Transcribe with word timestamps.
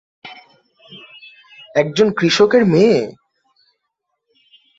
একজন 1.75 2.07
কৃষকের 2.17 2.63
মেয়ে? 2.65 2.99